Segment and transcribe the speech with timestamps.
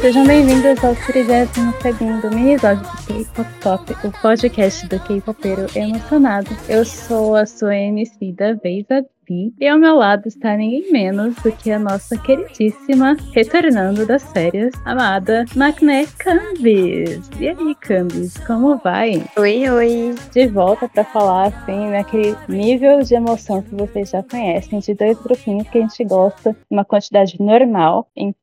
[0.00, 6.48] Sejam bem-vindos ao 32 mini-episódio do K-Pop Top, o podcast do K-Popeiro emocionado.
[6.70, 8.86] Eu sou a sua MC da vez,
[9.30, 14.74] e ao meu lado está ninguém menos do que a nossa queridíssima, retornando das férias,
[14.84, 17.30] amada Macné Cambis.
[17.38, 19.24] E aí, Cambis, como vai?
[19.38, 20.14] Oi, oi.
[20.32, 25.16] De volta para falar, assim, naquele nível de emoção que vocês já conhecem, de dois
[25.20, 28.10] grupinhos que a gente gosta, uma quantidade normal.
[28.16, 28.34] Então,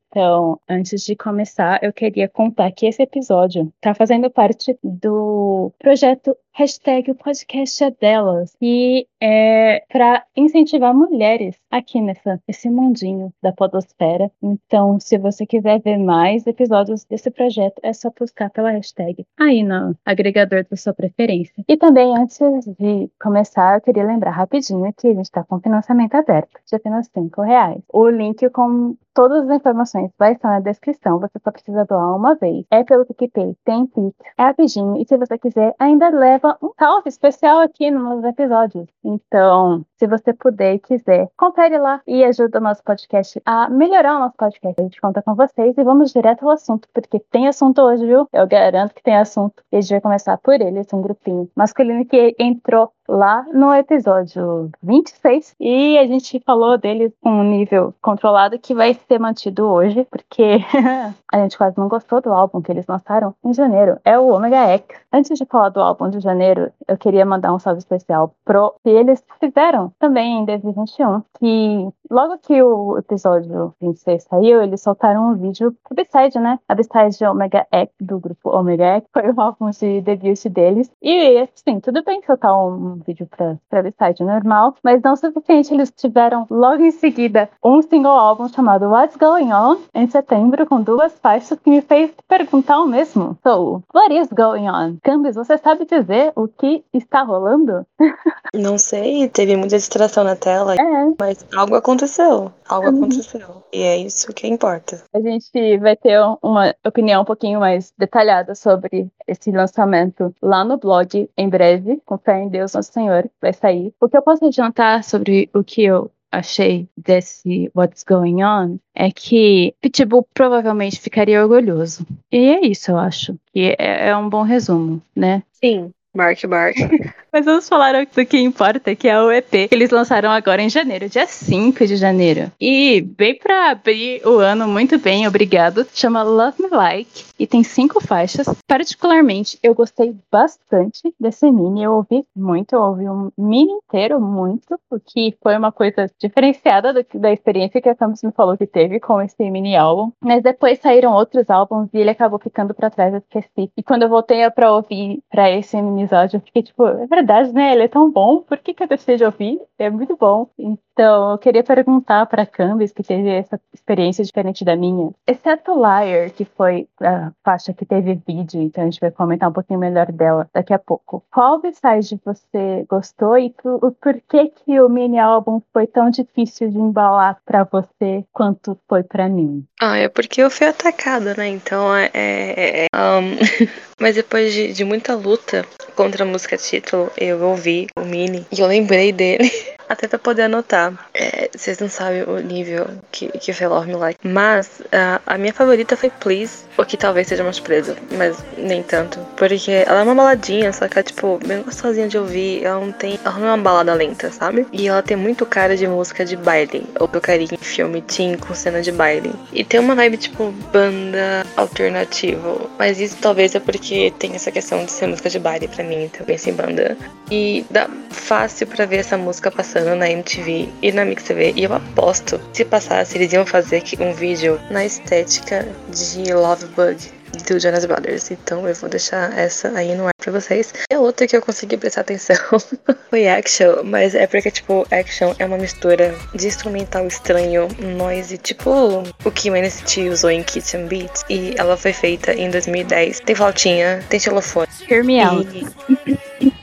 [0.67, 7.11] antes de começar, eu queria contar que esse episódio está fazendo parte do projeto hashtag
[7.11, 14.31] o podcast é delas, e é para incentivar mulheres aqui nessa, nesse mundinho da podosfera.
[14.41, 19.63] Então, se você quiser ver mais episódios desse projeto, é só buscar pela hashtag aí
[19.63, 21.63] no agregador da sua preferência.
[21.67, 22.37] E também, antes
[22.79, 27.09] de começar, eu queria lembrar rapidinho que a gente está com financiamento aberto, de apenas
[27.15, 27.81] R$ reais.
[27.91, 32.35] O link com todas as informações vai estar na descrição, você só precisa doar uma
[32.35, 32.65] vez.
[32.69, 37.09] É pelo PicPay, tem Pix, é rapidinho, e se você quiser, ainda leva um salve
[37.09, 38.87] especial aqui nos episódios.
[39.03, 44.17] Então, se você puder e quiser, confere lá e ajuda o nosso podcast a melhorar
[44.17, 44.79] o nosso podcast.
[44.79, 48.27] A gente conta com vocês e vamos direto ao assunto, porque tem assunto hoje, viu?
[48.31, 49.63] Eu garanto que tem assunto.
[49.71, 54.69] E a gente vai começar por eles, um grupinho masculino que entrou lá no episódio
[54.83, 60.05] 26 e a gente falou deles com um nível controlado que vai ser mantido hoje,
[60.11, 60.59] porque
[61.31, 63.97] a gente quase não gostou do álbum que eles lançaram em janeiro.
[64.03, 64.99] É o Omega X.
[65.11, 68.89] Antes de falar do álbum de janeiro, eu queria mandar um salve especial pro que
[68.89, 75.35] eles fizeram também em 2021, que logo que o episódio 26 saiu, eles soltaram um
[75.35, 76.59] vídeo a B-side, né?
[76.67, 80.91] A B-side de Omega X, do grupo Omega X, foi o álbum de debut deles.
[81.01, 85.73] E, assim, tudo bem soltar um vídeo para website normal, mas não o suficiente.
[85.73, 90.81] Eles tiveram logo em seguida um single álbum chamado What's Going On em setembro, com
[90.81, 93.37] duas faixas que me fez perguntar o mesmo.
[93.43, 94.97] So, what is going on?
[95.03, 97.85] Cambis, você sabe dizer o que está rolando?
[98.53, 101.13] Não sei, teve muita distração na tela, é.
[101.19, 102.51] mas algo aconteceu.
[102.67, 102.97] Algo uhum.
[102.97, 103.63] aconteceu.
[103.71, 105.03] E é isso que importa.
[105.13, 110.77] A gente vai ter uma opinião um pouquinho mais detalhada sobre esse lançamento lá no
[110.77, 113.93] blog em breve, com fé em Deus, nosso Senhor, vai sair.
[113.99, 119.11] O que eu posso adiantar sobre o que eu achei desse What's Going On é
[119.11, 122.05] que Pitbull provavelmente ficaria orgulhoso.
[122.31, 123.35] E é isso, eu acho.
[123.53, 125.43] Que é, é um bom resumo, né?
[125.51, 126.75] Sim, Mark Mark.
[127.37, 130.71] Mas vamos falar do que importa, que é o EP que eles lançaram agora em
[130.71, 132.51] janeiro, dia 5 de janeiro.
[132.59, 135.85] E bem para abrir o ano muito bem, obrigado.
[135.93, 138.47] Chama Love Me Like e tem cinco faixas.
[138.67, 141.83] Particularmente, eu gostei bastante desse mini.
[141.83, 146.91] Eu ouvi muito, eu ouvi um mini inteiro muito, o que foi uma coisa diferenciada
[146.91, 150.11] do, da experiência que a Campos me falou que teve com esse mini álbum.
[150.19, 153.71] Mas depois saíram outros álbuns e ele acabou ficando para trás, eu esqueci.
[153.77, 157.26] E quando eu voltei para ouvir para esse mini episódio, eu fiquei tipo, é verdade,
[157.53, 157.73] né?
[157.73, 159.59] Ele é tão bom, por que, que eu deixei de ouvir?
[159.77, 160.49] É muito bom.
[160.97, 166.31] Então, eu queria perguntar para Canvas, que teve essa experiência diferente da minha, exceto Liar,
[166.31, 170.11] que foi a faixa que teve vídeo, então a gente vai comentar um pouquinho melhor
[170.11, 171.23] dela daqui a pouco.
[171.31, 176.79] Qual mensagem você gostou e por, por que o mini álbum foi tão difícil de
[176.79, 179.63] embalar para você quanto foi para mim?
[179.79, 181.47] Ah, é porque eu fui atacada, né?
[181.47, 182.09] Então é.
[182.11, 183.37] é, é um...
[184.01, 185.63] Mas depois de, de muita luta
[185.95, 189.49] contra a música título, eu ouvi o mini e eu lembrei dele.
[189.89, 190.93] Até pra poder anotar.
[191.13, 194.27] É, vocês não sabem o nível que, que foi Love Me Like.
[194.27, 198.83] Mas uh, a minha favorita foi Please, o que talvez seja mais preso, mas nem
[198.83, 199.19] tanto.
[199.35, 202.65] Porque ela é uma baladinha, só que é tipo, bem gostosinha de ouvir.
[202.65, 203.19] Ela não tem.
[203.23, 204.67] Ela não é uma balada lenta, sabe?
[204.71, 206.85] E ela tem muito cara de música de baile.
[206.99, 209.33] Ou tocaria em filme teen com cena de baile.
[209.53, 212.57] E tem uma vibe tipo banda alternativa.
[212.77, 216.03] Mas isso talvez é porque tem essa questão de ser música de baile pra mim,
[216.05, 216.97] então bem sem banda.
[217.31, 221.53] E dá fácil para ver essa música passando passando na MTV e na Mix TV.
[221.55, 227.16] E eu aposto, se passasse, eles iam fazer um vídeo na estética de Love Bug
[227.47, 228.31] do Jonas Brothers.
[228.31, 230.73] Então eu vou deixar essa aí no ar pra vocês.
[230.91, 232.35] E a outra que eu consegui prestar atenção
[233.09, 239.03] foi Action, mas é porque, tipo, Action é uma mistura de instrumental estranho, noise, tipo
[239.23, 241.23] o que o NCT usou em Kitchen Beats.
[241.29, 243.21] E ela foi feita em 2010.
[243.21, 244.67] Tem flautinha, tem xilofone.
[244.89, 245.65] Hear me out.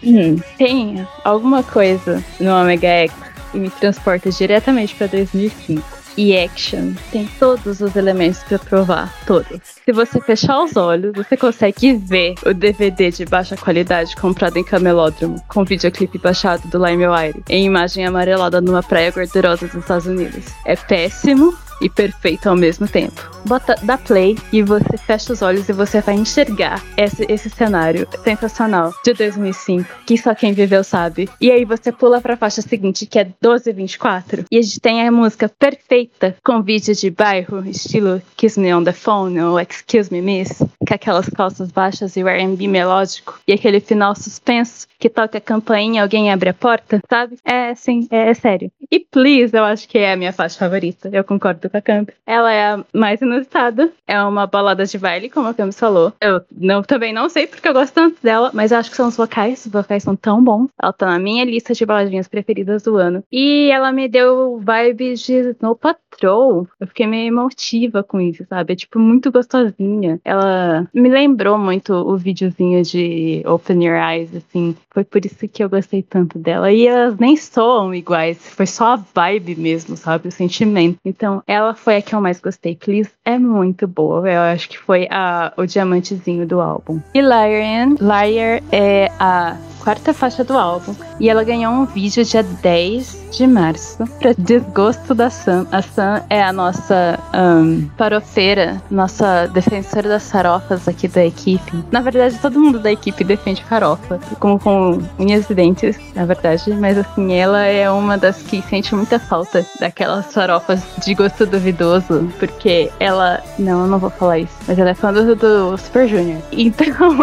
[0.02, 0.36] E...
[0.58, 3.14] tem alguma coisa no Omega X
[3.54, 6.92] e me transporta diretamente para 2005 e action.
[7.10, 9.60] Tem todos os elementos para provar, todos.
[9.84, 14.64] Se você fechar os olhos, você consegue ver o DVD de baixa qualidade comprado em
[14.64, 20.44] camelódromo, com videoclipe baixado do LimeWire, em imagem amarelada numa praia gordurosa dos Estados Unidos.
[20.64, 23.30] É péssimo, e perfeito ao mesmo tempo.
[23.46, 28.08] Bota da play e você fecha os olhos e você vai enxergar esse, esse cenário
[28.24, 31.28] sensacional de 2005 que só quem viveu sabe.
[31.40, 35.06] E aí você pula para a faixa seguinte que é 1224 e a gente tem
[35.06, 40.10] a música perfeita com vídeo de bairro estilo Kiss Me on the Phone ou Excuse
[40.10, 45.10] Me Miss, com aquelas calças baixas e o R&B melódico e aquele final suspenso que
[45.10, 47.36] toca a campainha, alguém abre a porta, sabe?
[47.44, 48.72] É, sim, é, é sério.
[48.90, 51.10] E Please, eu acho que é a minha faixa favorita.
[51.12, 52.10] Eu concordo com a Camp.
[52.26, 53.90] Ela é a mais inusitada.
[54.06, 56.12] É uma balada de baile, como a Camp falou.
[56.20, 59.16] Eu não, também não sei porque eu gosto tanto dela, mas acho que são os
[59.16, 59.66] vocais.
[59.66, 60.68] Os vocais são tão bons.
[60.80, 63.22] Ela tá na minha lista de baladinhas preferidas do ano.
[63.32, 66.68] E ela me deu vibes de Snow Patrol.
[66.78, 68.74] Eu fiquei meio emotiva com isso, sabe?
[68.74, 70.20] É tipo muito gostosinha.
[70.24, 74.76] Ela me lembrou muito o videozinho de Open Your Eyes, assim.
[74.90, 76.70] Foi por isso que eu gostei tanto dela.
[76.70, 78.38] E elas nem soam iguais.
[78.38, 80.28] Foi só a vibe mesmo, sabe?
[80.28, 80.98] O sentimento.
[81.04, 82.76] Então, ela foi a que eu mais gostei.
[82.76, 84.28] Please é muito boa.
[84.30, 87.00] Eu acho que foi a, o diamantezinho do álbum.
[87.14, 92.42] E Liar, Liar é a quarta faixa do álbum e ela ganhou um vídeo dia
[92.42, 95.66] 10 de março para desgosto da Sam.
[95.70, 101.84] A Sam é a nossa um, farofeira, nossa defensora das farofas aqui da equipe.
[101.92, 106.72] Na verdade, todo mundo da equipe defende farofa, como com unhas e dentes, na verdade,
[106.74, 112.32] mas assim, ela é uma das que sente muita falta daquelas farofas de gosto duvidoso,
[112.38, 113.42] porque ela.
[113.58, 116.40] Não, eu não vou falar isso, mas ela é fã do, do Super Junior.
[116.52, 117.18] Então.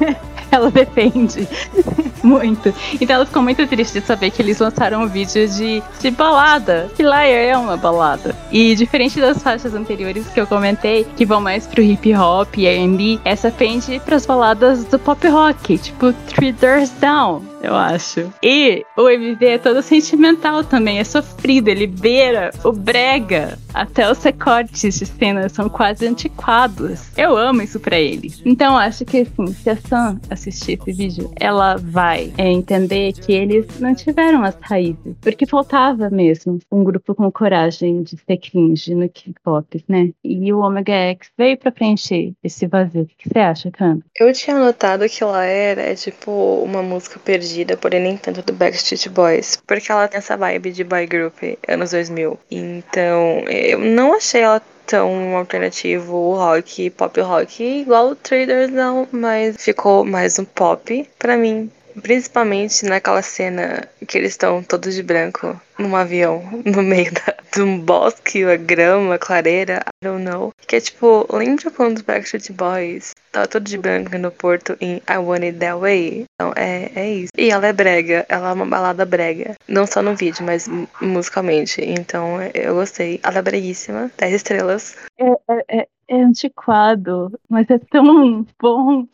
[0.52, 1.48] ela defende
[2.22, 2.72] muito.
[3.00, 6.90] Então ela ficou muito triste de saber que eles lançaram um vídeo de, de balada.
[6.96, 8.34] Que Liar é uma balada.
[8.50, 12.66] E diferente das faixas anteriores que eu comentei, que vão mais pro hip hop e
[12.66, 18.32] R&B, essa pende pras baladas do pop rock, tipo Three Doors Down eu acho.
[18.42, 23.58] E o MV é todo sentimental também, é sofrido, ele beira o brega.
[23.72, 27.10] Até os recortes de cena são quase antiquados.
[27.16, 28.32] Eu amo isso pra ele.
[28.44, 33.32] Então acho que assim, se a Sam assistir esse vídeo, ela vai é, entender que
[33.32, 35.14] eles não tiveram as raízes.
[35.20, 40.10] Porque faltava mesmo um grupo com coragem de ser cringe no K-pop, né?
[40.24, 43.02] E o Omega X veio pra preencher esse vazio.
[43.02, 44.00] O que você acha, Cam?
[44.18, 46.30] Eu tinha notado que ela era, é tipo,
[46.64, 50.72] uma música perdida perdida, porém nem tanto do Backstreet Boys, porque ela tem essa vibe
[50.72, 51.34] de boy group
[51.66, 52.38] anos 2000.
[52.50, 59.56] Então, eu não achei ela tão alternativo rock, pop rock, igual o Traders não, mas
[59.56, 61.70] ficou mais um pop para mim.
[62.02, 67.62] Principalmente naquela cena que eles estão todos de branco num avião, no meio da, de
[67.62, 70.52] um bosque, a grama, clareira, I don't know.
[70.66, 74.96] Que é tipo, lembra quando os Backstreet Boys tava todo de branco no porto em
[75.08, 76.24] I Want It That Way?
[76.34, 77.32] Então, é, é isso.
[77.36, 79.54] E ela é brega, ela é uma balada brega.
[79.68, 80.68] Não só no vídeo, mas
[81.00, 81.80] musicalmente.
[81.82, 83.20] Então, eu gostei.
[83.22, 84.96] Ela é breguíssima, 10 estrelas.
[85.18, 89.06] É, é, é é antiquado, mas é tão bom.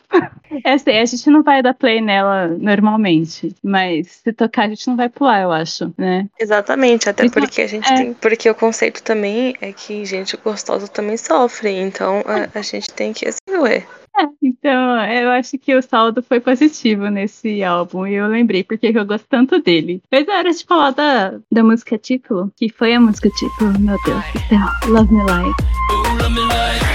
[0.65, 4.87] É assim, a gente não vai dar play nela normalmente, mas se tocar a gente
[4.87, 6.29] não vai pular, eu acho, né?
[6.41, 7.97] Exatamente, até então, porque a gente é.
[7.97, 8.15] tem.
[8.15, 13.13] Porque o conceito também é que gente gostosa também sofre, então a, a gente tem
[13.13, 13.85] que assim, ué.
[14.19, 18.07] É, então, eu acho que o saldo foi positivo nesse álbum.
[18.07, 20.03] E eu lembrei porque eu gosto tanto dele.
[20.11, 24.25] Mas era de falar da, da música título, que foi a música título, meu Deus
[24.33, 24.91] do céu.
[24.91, 25.77] Love Me Like.
[26.19, 26.86] love me like.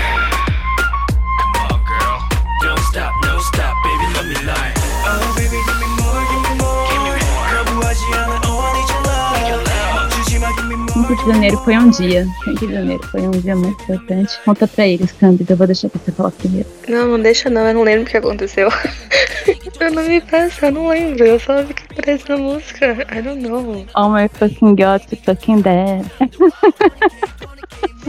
[11.02, 12.28] 5 de janeiro foi um dia.
[12.46, 14.40] 5 de janeiro foi um dia muito importante.
[14.46, 15.46] Conta pra eles, Câmbio.
[15.50, 16.70] Eu vou deixar você falar primeiro.
[16.88, 17.68] Não, não deixa não.
[17.68, 18.70] Eu não lembro o que aconteceu.
[19.80, 21.26] eu não me peço, eu não lembro.
[21.26, 23.08] Eu só vi que aparece na música.
[23.12, 23.84] I don't know.
[23.96, 26.06] Oh my fucking god, fucking dead.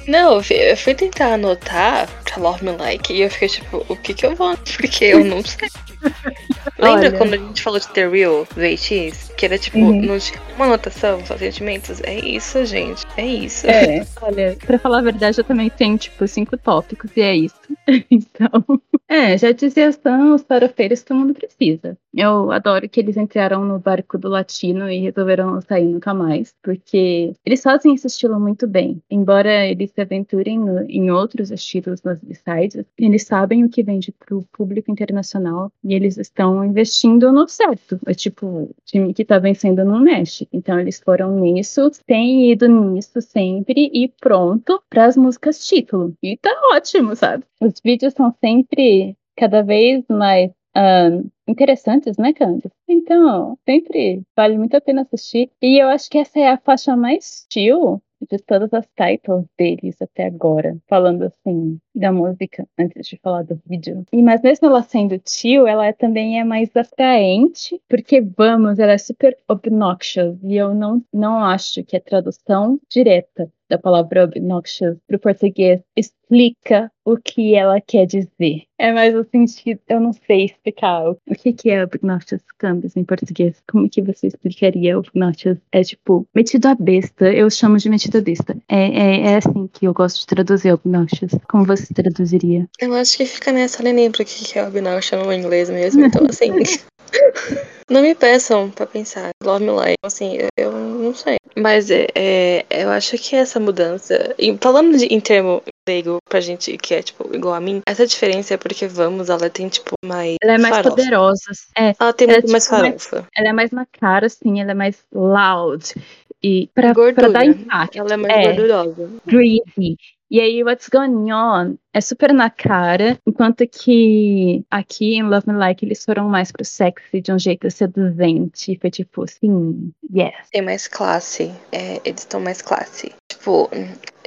[0.07, 4.15] Não, eu fui tentar anotar pra Love Me Like e eu fiquei tipo, o que
[4.15, 4.57] que eu vou?
[4.77, 5.69] Porque eu não sei.
[6.79, 7.13] Lembra Olha.
[7.13, 9.33] quando a gente falou de The Real VX?
[9.37, 10.03] Que era tipo, uhum.
[10.03, 12.01] não tinha uma anotação, só sentimentos?
[12.03, 13.07] É isso, gente.
[13.17, 13.67] É isso.
[13.69, 17.55] É, olha, pra falar a verdade, eu também tenho, tipo, cinco tópicos e é isso.
[18.11, 18.65] então.
[19.09, 21.99] É, já dizia são os farofeiros que o mundo precisa.
[22.15, 27.35] Eu adoro que eles entraram no barco do latino e resolveram sair nunca mais, porque
[27.45, 29.03] eles fazem esse estilo muito bem.
[29.11, 34.13] Embora eles se aventurem no, em outros estilos nas sides, eles sabem o que vende
[34.13, 37.99] para o público internacional e eles estão investindo no certo.
[38.07, 40.49] É tipo, o time que tá vencendo não mexe.
[40.53, 46.15] Então eles foram nisso, têm ido nisso sempre e pronto para as músicas título.
[46.23, 47.45] E tá ótimo, sabe?
[47.63, 52.73] Os vídeos são sempre cada vez mais um, interessantes, né, Candice?
[52.89, 55.49] Então, sempre vale muito a pena assistir.
[55.63, 59.95] E eu acho que essa é a faixa mais chill de todas as titles deles
[60.03, 64.05] até agora, falando assim da música antes de falar do vídeo.
[64.13, 68.99] E mas mesmo ela sendo tio, ela também é mais atraente, porque vamos, ela é
[68.99, 75.17] super obnoxious e eu não não acho que a tradução direta da palavra obnoxious para
[75.17, 78.65] o português explica o que ela quer dizer.
[78.79, 83.05] É mais o sentido, eu não sei explicar o que, que é obnoxious canvas em
[83.05, 83.63] português.
[83.71, 85.59] Como que você explicaria obnoxious?
[85.73, 88.57] É tipo, metido a besta, eu chamo de metido a besta.
[88.69, 91.33] É, é, é assim que eu gosto de traduzir obnoxious.
[91.49, 92.69] Como você traduziria?
[92.81, 96.27] Eu acho que fica nessa, nem lembro o que é obnoxious no inglês mesmo, então
[96.27, 96.53] assim...
[97.91, 99.31] Não me peçam pra pensar.
[99.43, 99.99] Love Me Like.
[100.03, 101.37] Assim, eu não sei.
[101.57, 104.35] Mas é, é, eu acho que essa mudança.
[104.39, 108.07] E falando de, em termo leigo pra gente que é, tipo, igual a mim, essa
[108.07, 110.37] diferença é porque Vamos, ela tem, tipo, mais.
[110.43, 110.97] Ela é mais farofa.
[110.97, 111.51] poderosa.
[111.77, 113.17] É, ela tem ela muito é, tipo, mais farofa.
[113.17, 115.95] Mais, ela é mais na cara, assim, ela é mais loud.
[116.43, 117.99] E pra, pra dar impacto.
[117.99, 119.11] Ela é mais é, gordurosa.
[119.27, 119.97] Greasy.
[120.33, 125.59] E aí, What's Going On é super na cara, enquanto que aqui em Love Me
[125.59, 128.79] Like eles foram mais pro sexy de um jeito seduzente.
[128.81, 130.49] Foi tipo, assim, yes.
[130.51, 131.53] Tem mais classe.
[131.71, 133.13] É, eles estão mais classe.
[133.33, 133.71] Tipo,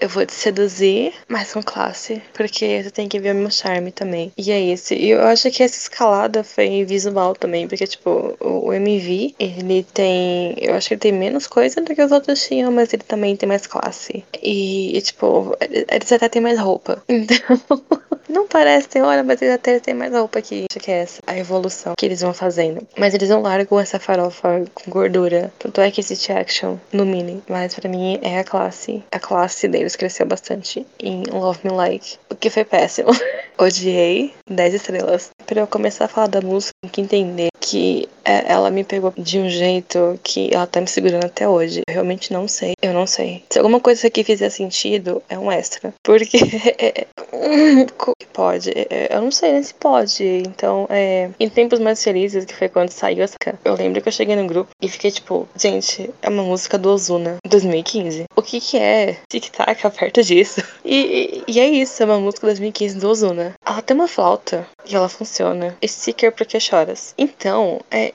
[0.01, 3.91] eu vou te seduzir, mas com classe, porque você tem que ver o meu charme
[3.91, 4.31] também.
[4.38, 4.93] E é isso.
[4.93, 10.55] E eu acho que essa escalada foi visual também, porque, tipo, o, MV, ele tem.
[10.57, 13.35] Eu acho que ele tem menos coisa do que os outros tinham, mas ele também
[13.35, 14.24] tem mais classe.
[14.41, 17.03] E, e tipo, eles até têm mais roupa.
[17.25, 17.81] Então.
[18.27, 20.65] Não parece, tem hora, mas eles até têm mais roupa aqui.
[20.69, 22.85] Acho que é essa a evolução que eles vão fazendo.
[22.97, 25.53] Mas eles não largam essa farofa com gordura.
[25.57, 27.41] Tanto é que existe action no mini.
[27.47, 28.94] Mas para mim é a classe.
[29.11, 32.17] A classe deles cresceu bastante em Love Me Like.
[32.29, 33.09] O que foi péssimo.
[33.57, 35.31] Odiei 10 estrelas.
[35.45, 39.39] Pra eu começar a falar da música, tem que entender que ela me pegou de
[39.39, 41.82] um jeito que ela tá me segurando até hoje.
[41.88, 42.74] Eu realmente não sei.
[42.82, 43.44] Eu não sei.
[43.50, 45.94] Se alguma coisa aqui fizer sentido, é um extra.
[46.03, 46.38] Porque.
[48.36, 48.72] pode.
[49.10, 50.24] Eu não sei nem se pode.
[50.24, 51.29] Então, é.
[51.39, 53.36] Em tempos mais felizes, que foi quando saiu essa.
[53.63, 56.89] Eu lembro que eu cheguei no grupo e fiquei tipo, gente, é uma música do
[56.89, 58.25] Ozuna, 2015.
[58.36, 60.62] O que que é tic-tac perto disso?
[60.84, 63.53] E, e, e, é isso, é uma música 2015 do Ozuna.
[63.65, 65.75] Ela tem uma flauta e ela funciona.
[65.82, 67.13] E sticker porque choras.
[67.17, 68.12] Então, é,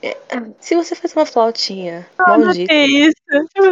[0.59, 2.73] se você faz uma flautinha ah, maldita.
[2.73, 3.15] É isso.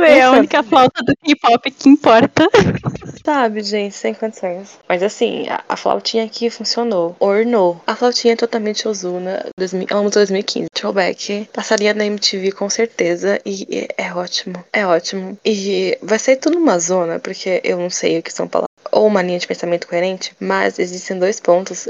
[0.05, 2.47] É a única flauta do K-pop que importa.
[3.25, 4.79] Sabe, gente, sem condições.
[4.87, 7.15] Mas assim, a, a, flautinha aqui funcionou.
[7.19, 7.81] Ornou.
[7.85, 9.45] A flautinha é totalmente Ozuna.
[9.57, 10.69] 2000, é uma 2015.
[10.73, 11.49] Throwback.
[11.53, 13.39] Passaria na MTV com certeza.
[13.45, 14.63] E, e é ótimo.
[14.71, 15.37] É ótimo.
[15.45, 19.05] E vai ser tudo uma zona, porque eu não sei o que são palavras ou
[19.07, 21.87] uma linha de pensamento coerente, mas existem dois pontos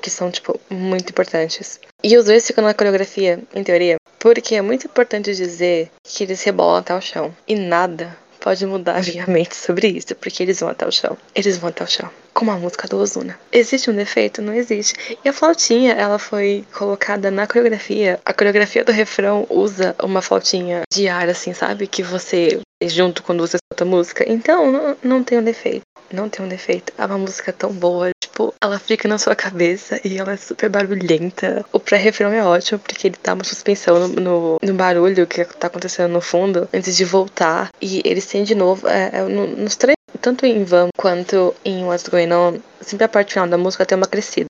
[0.00, 1.80] que são, tipo, muito importantes.
[2.02, 6.42] E os dois ficam na coreografia, em teoria, porque é muito importante dizer que eles
[6.44, 7.34] rebolam até o chão.
[7.46, 11.18] E nada pode mudar minha mente sobre isso, porque eles vão até o chão.
[11.34, 12.08] Eles vão até o chão.
[12.32, 13.38] Como a música do Ozuna.
[13.50, 14.40] Existe um defeito?
[14.40, 14.94] Não existe.
[15.24, 18.20] E a flautinha, ela foi colocada na coreografia.
[18.24, 21.88] A coreografia do refrão usa uma flautinha de ar, assim, sabe?
[21.88, 24.24] Que você junto quando você escuta a música.
[24.26, 25.82] Então, não, não tem um defeito.
[26.12, 26.92] Não tem um defeito.
[26.96, 28.10] É uma música tão boa.
[28.38, 31.64] Tipo, ela fica na sua cabeça e ela é super barulhenta.
[31.72, 35.66] O pré-refrão é ótimo porque ele dá uma suspensão no, no, no, barulho que tá
[35.66, 37.68] acontecendo no fundo antes de voltar.
[37.82, 41.84] E eles têm de novo, é, é, no, nos três tanto em Vamos quanto em
[41.84, 44.48] What's Going On, sempre a parte final da música tem uma crescida.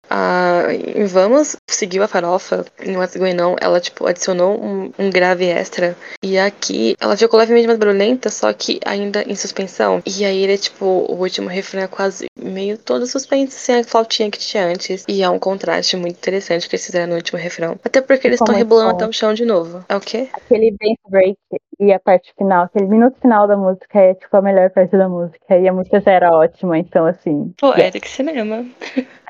[0.94, 5.47] Em Vamos, seguiu a farofa, em What's Going On, ela, tipo, adicionou um, um, grave
[5.47, 5.97] extra.
[6.23, 10.02] E aqui, ela ficou levemente mais barulhenta, só que ainda em suspensão.
[10.06, 13.85] E aí ele é, tipo, o último refrão é quase meio todo suspenso, sem a
[13.85, 15.04] flautinha que tinha antes.
[15.08, 17.78] E é um contraste muito interessante que eles fizeram no último refrão.
[17.85, 19.85] Até porque eles estão rebolando até o chão de novo.
[19.88, 20.28] É o quê?
[20.32, 21.38] Aquele dance break
[21.80, 25.08] e a parte final, aquele minuto final da música é, tipo, a melhor parte da
[25.08, 25.56] música.
[25.56, 27.54] E a música já era ótima, então, assim.
[27.58, 27.87] Pô, yeah.
[27.87, 28.64] Eric Cinema.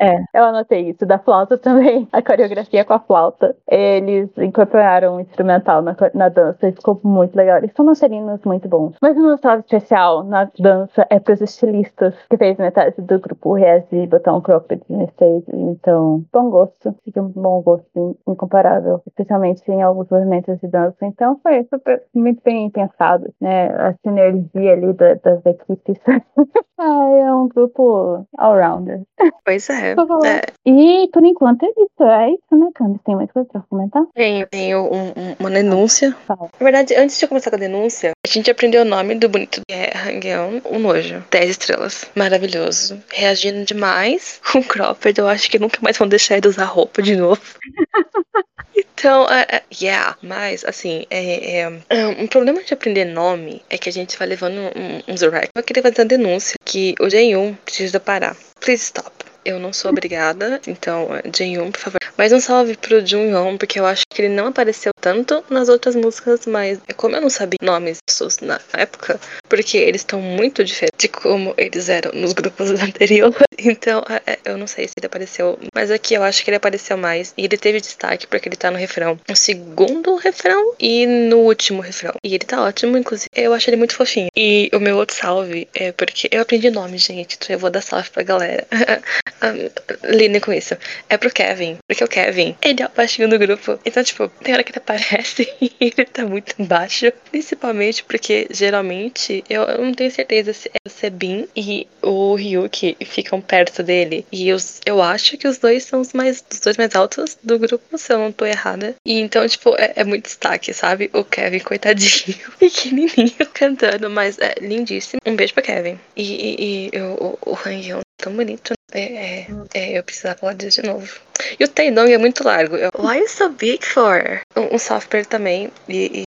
[0.00, 3.56] É, eu anotei isso da flauta também, a coreografia com a flauta.
[3.68, 7.58] Eles incorporaram um instrumental na, na dança e ficou muito legal.
[7.58, 8.94] Eles são dançarinos muito bons.
[9.02, 13.84] Mas o meu especial na dança é pros estilistas que fez metade do grupo Rez
[13.90, 15.44] e botar um cropped stage.
[15.52, 16.94] Então, bom gosto.
[17.04, 20.96] Fica um bom gosto incomparável, especialmente em alguns movimentos de dança.
[21.02, 23.66] Então, foi super, muito bem pensado, né?
[23.68, 25.98] A sinergia ali da, das equipes.
[26.78, 29.02] ah, é um grupo all-rounder.
[29.44, 29.87] Pois é.
[30.24, 30.42] É.
[30.66, 33.04] E por enquanto é isso, é isso, né, Candice?
[33.04, 34.04] Tem mais coisa pra comentar?
[34.14, 36.16] Tenho, tenho um, um, uma denúncia.
[36.26, 36.48] Fala.
[36.58, 39.28] Na verdade, antes de eu começar com a denúncia, a gente aprendeu o nome do
[39.28, 41.22] bonito é Rangueon, um nojo.
[41.30, 42.10] 10 estrelas.
[42.14, 43.00] Maravilhoso.
[43.12, 45.14] Reagindo demais com o Cropper.
[45.16, 47.40] Eu acho que nunca mais vão deixar ele usar roupa de novo.
[48.98, 53.92] Então, uh, yeah, mas assim, é, é, um problema de aprender nome é que a
[53.92, 58.00] gente vai levando um, uns um Eu queria fazer uma denúncia que o J1 precisa
[58.00, 58.36] parar.
[58.60, 59.27] Please stop.
[59.48, 61.98] Eu não sou obrigada, então, Jin-Yoon, por favor.
[62.18, 65.96] Mais um salve pro Jun-Yoon, porque eu acho que ele não apareceu tanto nas outras
[65.96, 70.98] músicas, mas como eu não sabia nomes pessoas na época, porque eles estão muito diferentes
[70.98, 75.06] de como eles eram nos grupos anteriores, então é, é, eu não sei se ele
[75.06, 78.56] apareceu, mas aqui eu acho que ele apareceu mais e ele teve destaque porque ele
[78.56, 82.12] tá no refrão, no segundo refrão e no último refrão.
[82.22, 83.28] E ele tá ótimo, inclusive.
[83.34, 84.28] Eu acho ele muito fofinho.
[84.36, 87.80] E o meu outro salve é porque eu aprendi nome, gente, então eu vou dar
[87.80, 88.66] salve pra galera.
[89.42, 90.76] um, lidem com isso.
[91.08, 91.78] É pro Kevin.
[91.86, 93.78] Porque o Kevin, ele é o baixinho do grupo.
[93.84, 97.12] Então, tipo, tem hora que ele aparece e ele tá muito baixo.
[97.30, 102.96] Principalmente porque, geralmente, eu, eu não tenho certeza se é o Sebin e o Ryuki
[103.04, 104.26] ficam perto dele.
[104.32, 107.58] E eu, eu acho que os dois são os mais os dois mais altos do
[107.58, 108.94] grupo, se eu não tô errada.
[109.04, 111.10] E então, tipo, é, é muito destaque, sabe?
[111.12, 115.20] O Kevin, coitadinho, pequenininho, cantando, mas é lindíssimo.
[115.24, 115.98] Um beijo pra Kevin.
[116.16, 118.74] E, e, e o, o Han tão bonito.
[118.92, 121.20] É, é, é, eu precisava falar disso de novo.
[121.58, 122.76] E o Tendong é muito largo.
[122.76, 124.40] Eu, Why is so big for?
[124.56, 126.22] Um, um software também e, e.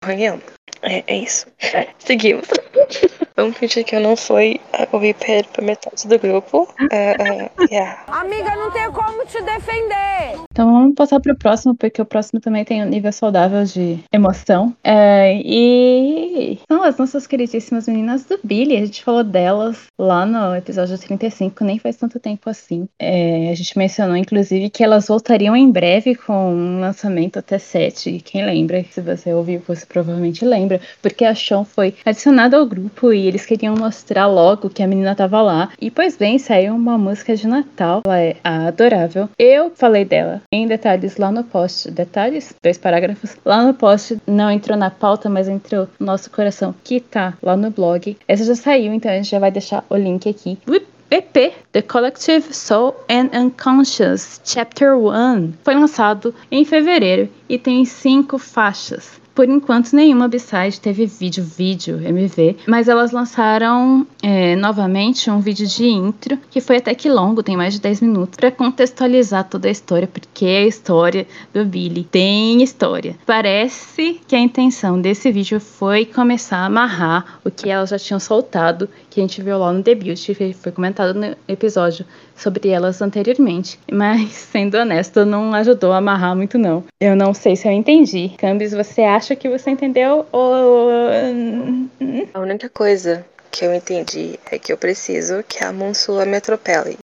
[0.82, 1.46] É, é isso.
[1.98, 2.46] Seguimos.
[3.36, 4.58] Vamos fingir que eu não fui
[4.92, 6.62] o VP pra metade do grupo.
[6.62, 8.02] Uh, uh, yeah.
[8.06, 10.40] Amiga, não tem como te defender.
[10.50, 14.74] Então vamos passar pro próximo, porque o próximo também tem um nível saudável de emoção.
[14.82, 18.76] É, e são as nossas queridíssimas meninas do Billy.
[18.76, 22.88] A gente falou delas lá no episódio 35, nem faz tanto tempo assim.
[22.98, 28.22] É, a gente mencionou, inclusive, que elas voltariam em breve com um lançamento até 7.
[28.24, 28.84] Quem lembra?
[28.90, 33.44] Se você ouviu, você provavelmente lembra, porque a Sean foi adicionada ao grupo e eles
[33.44, 35.70] queriam mostrar logo que a menina tava lá.
[35.80, 38.02] E pois bem, saiu uma música de Natal.
[38.06, 39.28] Ela é adorável.
[39.38, 41.90] Eu falei dela em detalhes lá no post.
[41.90, 42.54] Detalhes?
[42.62, 43.36] Dois parágrafos.
[43.44, 47.56] Lá no post não entrou na pauta, mas entrou no nosso coração, que tá lá
[47.56, 48.16] no blog.
[48.28, 50.58] Essa já saiu, então a gente já vai deixar o link aqui.
[51.08, 58.38] EP, The Collective Soul and Unconscious, Chapter 1, foi lançado em fevereiro e tem cinco
[58.38, 59.20] faixas.
[59.36, 65.66] Por enquanto, nenhuma B-side teve vídeo, vídeo, MV, mas elas lançaram é, novamente um vídeo
[65.66, 69.68] de intro, que foi até que longo, tem mais de 10 minutos, para contextualizar toda
[69.68, 73.14] a história, porque a história do Billy tem história.
[73.26, 78.18] Parece que a intenção desse vídeo foi começar a amarrar o que elas já tinham
[78.18, 82.04] soltado, que a gente viu lá no debut, que foi comentado no episódio
[82.36, 83.80] sobre elas anteriormente.
[83.90, 86.84] Mas, sendo honesto, não ajudou a amarrar muito, não.
[87.00, 88.32] Eu não sei se eu entendi.
[88.36, 90.90] Cambis, você acha que você entendeu ou.
[92.34, 96.98] A única coisa que eu entendi é que eu preciso que a Monsula me atropele.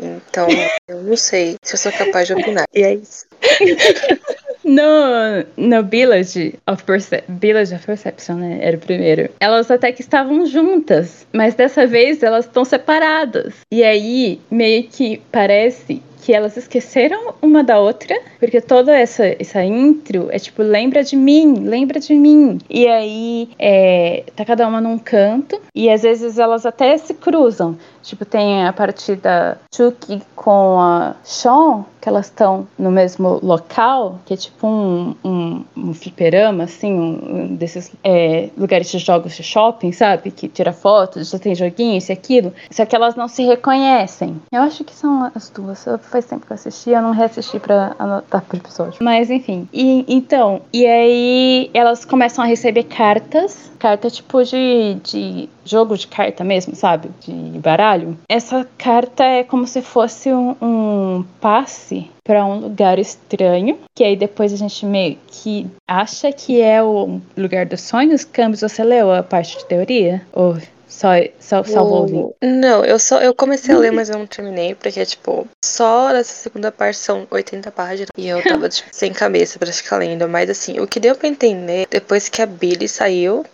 [0.00, 0.48] Então,
[0.88, 2.64] eu não sei se eu sou capaz de opinar.
[2.74, 3.24] E é isso.
[4.68, 8.58] No, no Village of, Perce Village of Perception, né?
[8.60, 9.30] Era o primeiro.
[9.40, 13.54] Elas até que estavam juntas, mas dessa vez elas estão separadas.
[13.72, 19.64] E aí, meio que parece que elas esqueceram uma da outra, porque toda essa, essa
[19.64, 22.58] intro é tipo, lembra de mim, lembra de mim.
[22.68, 27.78] E aí é, tá cada uma num canto, e às vezes elas até se cruzam.
[28.02, 34.18] Tipo, tem a parte da Chuki com a Sean, que elas estão no mesmo local,
[34.24, 39.42] que é tipo um, um, um fliperama, assim, um, desses é, lugares de jogos de
[39.42, 40.30] shopping, sabe?
[40.30, 42.52] Que tira fotos, já tem joguinho, isso e aquilo.
[42.70, 44.40] Só que elas não se reconhecem.
[44.52, 45.84] Eu acho que são as duas.
[46.02, 48.98] Faz tempo que eu assisti, eu não reassisti pra anotar pro episódio.
[49.02, 49.68] Mas enfim.
[49.72, 53.70] E então, e aí elas começam a receber cartas.
[53.78, 57.10] Carta tipo de, de jogo de carta mesmo, sabe?
[57.20, 58.16] De baralho.
[58.28, 64.16] Essa carta é como se fosse um, um passe para um lugar estranho, que aí
[64.16, 68.24] depois a gente meio que acha que é o lugar dos sonhos.
[68.24, 70.22] Campos, você leu a parte de teoria?
[70.32, 72.34] Ou Só, só salvou ouvir?
[72.42, 76.34] Não, eu só eu comecei a ler, mas eu não terminei, porque, tipo, só essa
[76.34, 78.08] segunda parte são 80 páginas.
[78.16, 80.28] E eu tava, tipo, sem cabeça pra ficar lendo.
[80.28, 83.44] Mas assim, o que deu pra entender, depois que a Billy saiu,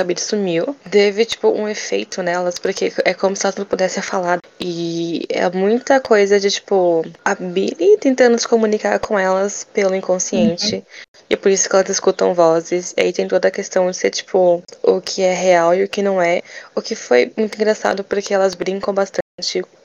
[0.00, 4.02] a Billy sumiu, teve, tipo, um efeito nelas, porque é como se elas não pudessem
[4.02, 4.38] falar.
[4.58, 10.76] E é muita coisa de, tipo, a Billy tentando se comunicar com elas pelo inconsciente.
[10.76, 10.82] Uhum.
[11.28, 12.94] E por isso que elas escutam vozes.
[12.96, 15.88] E aí tem toda a questão de ser, tipo, o que é real e o
[15.88, 16.42] que não é.
[16.74, 19.21] O que foi muito engraçado porque elas brincam bastante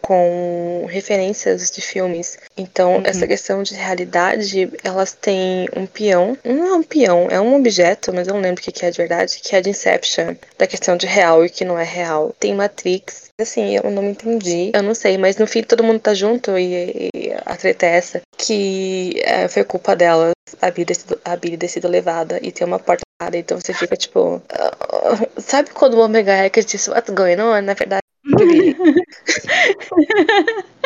[0.02, 2.38] com referências de filmes.
[2.56, 3.04] Então, uhum.
[3.06, 6.38] essa questão de realidade, elas têm um peão.
[6.44, 8.98] Não é um peão, é um objeto, mas eu não lembro o que é de
[8.98, 12.34] verdade, que é de Inception, da questão de real e que não é real.
[12.40, 13.28] Tem Matrix.
[13.40, 14.72] Assim, eu não me entendi.
[14.74, 17.98] Eu não sei, mas no fim todo mundo tá junto e, e a treta é
[17.98, 18.22] essa.
[18.38, 20.94] Que é, foi culpa delas a Billy,
[21.26, 24.36] a Billy ter sido levada e ter uma porta então você fica tipo.
[24.36, 27.62] Uh, sabe quando o Omega Hacker disse What's going on?
[27.62, 28.04] Na verdade,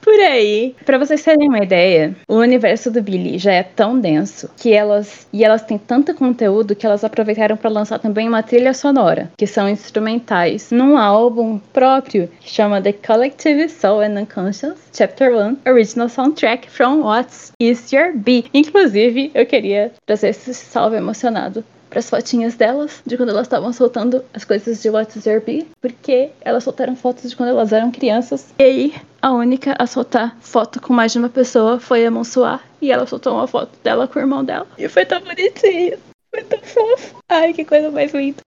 [0.00, 0.76] Por aí.
[0.86, 5.28] Para vocês terem uma ideia, o universo do Billy já é tão denso que elas
[5.32, 9.46] e elas têm tanto conteúdo que elas aproveitaram para lançar também uma trilha sonora, que
[9.46, 16.08] são instrumentais, num álbum próprio que chama The Collective Soul and Unconscious Chapter 1 Original
[16.08, 18.46] Soundtrack from What's Is Your Be.
[18.54, 23.72] Inclusive, eu queria trazer esse salve emocionado para as fotinhas delas, de quando elas estavam
[23.72, 27.90] soltando as coisas de What's Your Be, porque elas soltaram fotos de quando elas eram
[27.90, 28.46] crianças.
[28.58, 32.60] E aí, a única a soltar foto com mais de uma pessoa foi a Monsoir,
[32.80, 34.66] e ela soltou uma foto dela com o irmão dela.
[34.76, 35.98] E foi tão bonitinho,
[36.30, 37.16] foi tão fofo.
[37.28, 38.42] Ai, que coisa mais linda.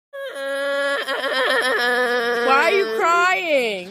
[2.46, 3.90] Why are you crying?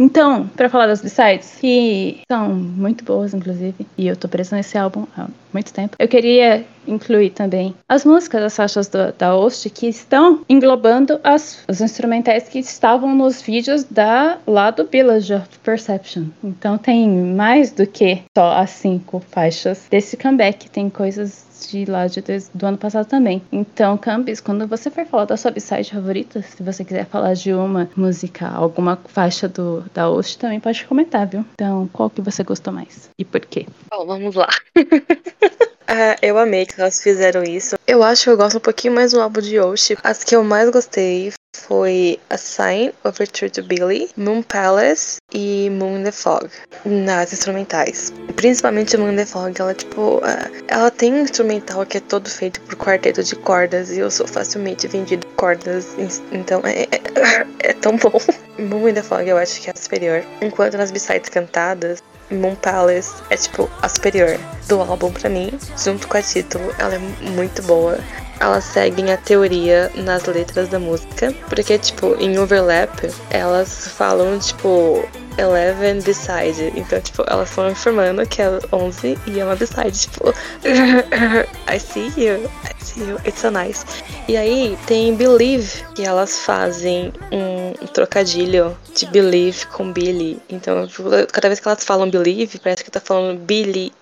[0.00, 4.78] Então, para falar das B-sides, que são muito boas, inclusive, e eu tô presa nesse
[4.78, 9.68] álbum há muito tempo, eu queria incluir também as músicas, as faixas do, da Host
[9.68, 15.46] que estão englobando as, os instrumentais que estavam nos vídeos da lá do Village of
[15.62, 16.28] Perception.
[16.42, 22.06] Então tem mais do que só as cinco faixas desse comeback, tem coisas de lá
[22.06, 22.22] de,
[22.54, 23.42] do ano passado também.
[23.50, 27.52] Então, Campis, quando você for falar da sua site favorita, se você quiser falar de
[27.52, 31.44] uma música, alguma faixa do, da Osh, também pode comentar, viu?
[31.54, 33.10] Então, qual que você gostou mais?
[33.18, 33.66] E por quê?
[33.90, 34.48] Bom, vamos lá.
[34.76, 37.76] Uh, eu amei que elas fizeram isso.
[37.86, 39.96] Eu acho que eu gosto um pouquinho mais do álbum de Yoshi.
[40.02, 41.32] As que eu mais gostei
[41.70, 46.50] foi A Sign, Overture to Billy, Moon Palace e Moon in the Fog,
[46.84, 48.12] nas instrumentais.
[48.36, 52.28] Principalmente Moon in the Fog, ela tipo, uh, ela tem um instrumental que é todo
[52.28, 55.86] feito por quarteto de cordas e eu sou facilmente vendido cordas,
[56.32, 58.12] então é, é, é tão bom.
[58.58, 60.24] Moon in the Fog eu acho que é superior.
[60.42, 64.38] Enquanto nas b-sides cantadas, Moon Palace é tipo a superior
[64.68, 66.74] do álbum para mim, junto com a título.
[66.78, 67.98] Ela é muito boa.
[68.38, 72.98] Elas seguem a teoria nas letras da música, porque tipo, em overlap,
[73.30, 75.04] elas falam tipo
[75.36, 76.72] Eleven beside.
[76.74, 79.98] Então, tipo, elas estão informando que é 11 e é uma beside.
[79.98, 80.34] Tipo,
[81.68, 82.50] I see you,
[82.96, 83.84] Nice.
[84.28, 90.40] E aí tem Believe, que elas fazem um, trocadilho de Believe com Billy.
[90.48, 90.88] Então,
[91.32, 93.92] cada vez que elas falam Believe, parece que tá falando Billy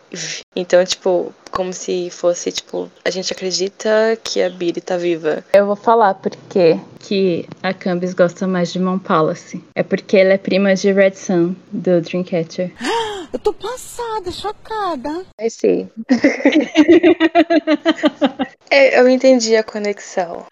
[0.57, 5.45] então, tipo, como se fosse, tipo, a gente acredita que a Billy tá viva.
[5.53, 9.63] Eu vou falar porque que a Cambis gosta mais de Mount Palace.
[9.75, 12.73] É porque ela é prima de Red Sun, do Dreamcatcher.
[13.31, 15.27] Eu tô passada, chocada.
[15.39, 15.87] I see.
[18.71, 20.47] é, eu entendi a conexão.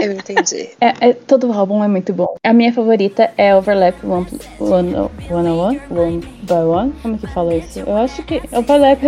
[0.00, 0.70] Eu entendi.
[0.80, 2.36] É, é, todo o álbum é muito bom.
[2.42, 4.26] A minha favorita é Overlap One,
[4.58, 4.94] one,
[5.30, 6.94] one, one, one by One.
[7.02, 7.80] Como que fala isso?
[7.80, 9.02] Eu acho que Overlap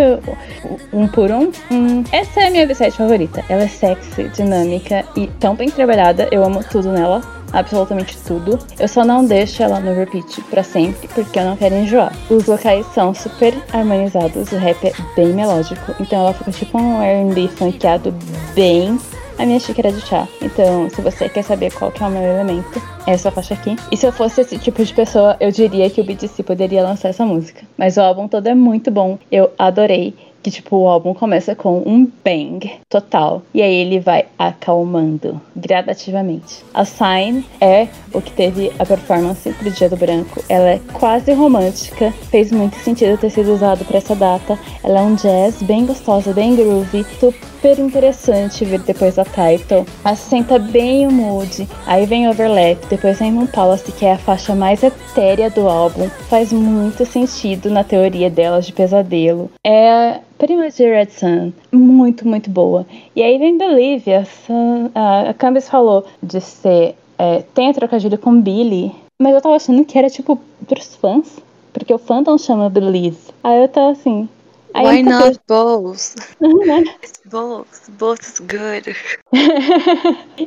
[0.93, 1.51] um por um.
[1.71, 3.45] Hum, essa é a minha B7 favorita.
[3.49, 6.29] Ela é sexy, dinâmica e tão bem trabalhada.
[6.31, 7.23] Eu amo tudo nela
[7.55, 8.59] absolutamente tudo.
[8.79, 12.13] Eu só não deixo ela no repeat para sempre, porque eu não quero enjoar.
[12.29, 17.01] Os vocais são super harmonizados, o rap é bem melódico, então ela fica tipo um
[17.01, 18.13] R&B funkeado
[18.55, 18.99] bem
[19.39, 20.29] a minha xícara de chá.
[20.41, 23.77] Então, se você quer saber qual que é o meu elemento, é essa faixa aqui.
[23.91, 27.09] E se eu fosse esse tipo de pessoa, eu diria que o BTC poderia lançar
[27.09, 27.63] essa música.
[27.77, 29.19] Mas o álbum todo é muito bom.
[29.31, 30.15] Eu adorei
[30.45, 36.63] que tipo o álbum começa com um bang total e aí ele vai acalmando gradativamente.
[36.75, 40.45] A Sign é o que teve a performance pro Dia do Branco.
[40.47, 44.59] Ela é quase romântica, fez muito sentido ter sido usado para essa data.
[44.83, 49.87] Ela é um jazz bem gostosa, bem groovy, super interessante ver depois da title.
[50.05, 51.67] Assenta bem o mood.
[51.87, 56.11] Aí vem Overlap, depois vem Moon Palace, que é a faixa mais etérea do álbum.
[56.29, 59.51] Faz muito sentido na teoria delas de pesadelo.
[59.67, 61.53] É prima de Red Sun.
[61.73, 62.87] Muito, muito boa.
[63.17, 66.95] E aí vem Believe, a, Sun, a, a falou de ser.
[67.17, 71.39] É, tem a trocadilho com Billy, mas eu tava achando que era tipo pros fãs.
[71.73, 73.17] Porque o fandom chama Believe.
[73.43, 74.29] Aí eu tava assim.
[74.75, 76.17] Aí Why not both?
[76.41, 76.85] Né?
[77.03, 77.91] It's both.
[77.97, 78.97] Both is good.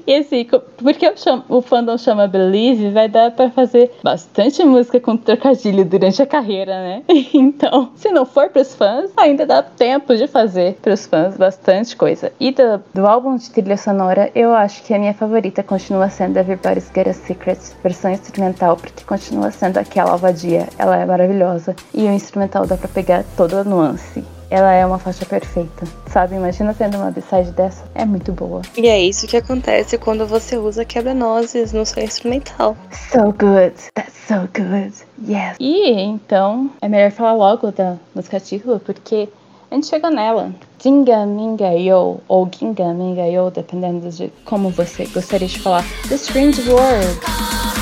[0.06, 0.46] e assim,
[0.78, 5.86] porque eu chamo- o fandom chama Believe, vai dar pra fazer bastante música com trocadilho
[5.86, 7.04] durante a carreira, né?
[7.34, 12.32] Então, se não for pros fãs, ainda dá tempo de fazer pros fãs bastante coisa.
[12.40, 16.38] E do, do álbum de trilha sonora, eu acho que a minha favorita continua sendo
[16.38, 20.68] Everybody's Get a Secret, versão instrumental, porque continua sendo aquela vadia.
[20.78, 21.76] Ela é maravilhosa.
[21.94, 24.17] E o instrumental dá pra pegar toda a nuance.
[24.50, 26.36] Ela é uma faixa perfeita, sabe?
[26.36, 27.84] Imagina tendo uma b-side dessa.
[27.94, 28.62] É muito boa.
[28.78, 32.76] E é isso que acontece quando você usa quebra-nozes no seu instrumental.
[33.12, 33.76] So good.
[33.94, 34.94] That's so good.
[35.28, 35.58] Yes.
[35.60, 39.28] E então, é melhor falar logo da música título, porque
[39.70, 40.52] a gente chegou nela.
[40.80, 45.84] Dinga Minga Yo, ou Ginga Minga Yo, dependendo de como você gostaria de falar.
[46.08, 47.77] The Strange World.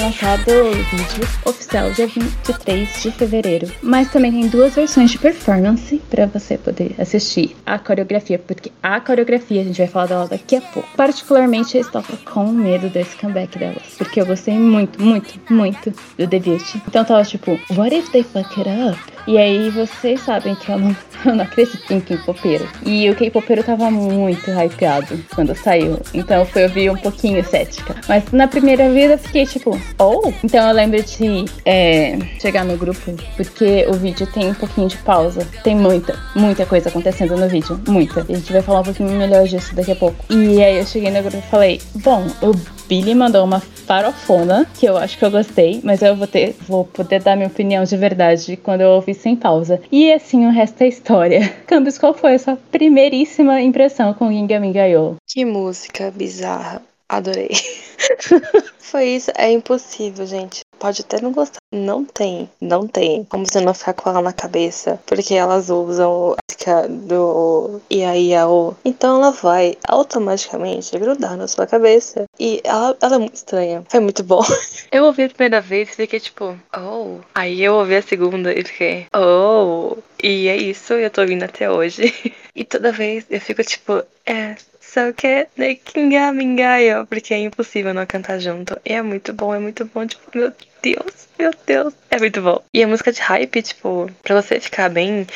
[0.00, 3.68] Lançado o vídeo oficial dia 23 de fevereiro.
[3.82, 9.00] Mas também tem duas versões de performance para você poder assistir a coreografia, porque a
[9.00, 10.88] coreografia a gente vai falar dela daqui a pouco.
[10.96, 16.26] Particularmente eu estava com medo desse comeback delas, porque eu gostei muito, muito, muito do
[16.28, 16.76] debut.
[16.86, 19.17] Então tava tipo, what if they fuck it up?
[19.28, 22.66] E aí vocês sabem que eu não, eu não acredito em K-popeiro.
[22.86, 26.00] E o K-popeiro tava muito hypeado quando saiu.
[26.14, 27.94] Então eu fui ouvir um pouquinho cética.
[28.08, 30.32] Mas na primeira vida eu fiquei tipo, oh!
[30.42, 34.96] Então eu lembro de é, chegar no grupo, porque o vídeo tem um pouquinho de
[34.96, 35.46] pausa.
[35.62, 37.78] Tem muita, muita coisa acontecendo no vídeo.
[37.86, 38.24] Muita.
[38.30, 40.24] E a gente vai falar um pouquinho melhor disso daqui a pouco.
[40.30, 44.86] E aí eu cheguei no grupo e falei, bom, o Billy mandou uma farofona, que
[44.86, 47.96] eu acho que eu gostei, mas eu vou ter, vou poder dar minha opinião de
[47.96, 49.80] verdade quando eu ouvir sem pausa.
[49.92, 51.48] E assim o resto é história.
[51.68, 55.16] Campos, qual foi a sua primeiríssima impressão com Ginga Minga Yo?
[55.26, 56.82] Que música bizarra.
[57.08, 57.50] Adorei.
[58.78, 59.30] Foi isso.
[59.36, 60.60] É impossível, gente.
[60.78, 61.58] Pode até não gostar.
[61.72, 62.48] Não tem.
[62.60, 63.24] Não tem.
[63.24, 65.00] Como você não ficar com ela na cabeça.
[65.06, 66.36] Porque elas usam
[66.68, 68.76] música do Iaiao.
[68.84, 72.24] Então ela vai automaticamente grudar na sua cabeça.
[72.38, 73.84] E ela, ela é muito estranha.
[73.88, 74.42] Foi muito bom.
[74.92, 77.18] Eu ouvi a primeira vez e fiquei tipo, oh.
[77.34, 79.96] Aí eu ouvi a segunda e fiquei, oh.
[80.22, 82.12] E é isso, eu tô ouvindo até hoje.
[82.56, 87.92] E toda vez eu fico tipo, é, só que né, Kinga Mingayo, porque é impossível
[87.92, 88.80] não cantar junto.
[88.84, 90.52] E é muito bom, é muito bom, tipo, meu
[90.82, 92.62] Deus, meu Deus, é muito bom.
[92.72, 95.26] E a música de hype, tipo, pra você ficar bem,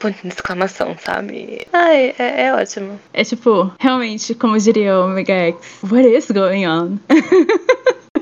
[0.00, 1.66] ponto de exclamação, sabe?
[1.72, 2.98] Ai, é, é ótimo.
[3.12, 5.56] É tipo, realmente, como diria o Mega X,
[5.90, 6.98] what is going on?